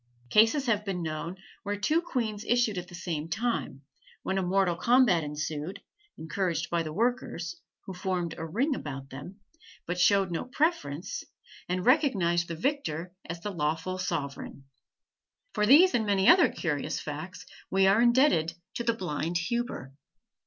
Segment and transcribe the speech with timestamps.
[0.31, 3.83] Cases have been known where two queens issued at the same time,
[4.23, 5.79] when a mortal combat ensued,
[6.17, 9.39] encouraged by the workers, who formed a ring about them,
[9.85, 11.23] but showed no preference,
[11.69, 14.63] and recognized the victor as the lawful sovereign.
[15.53, 19.93] For these and many other curious facts we are indebted to the blind Huber.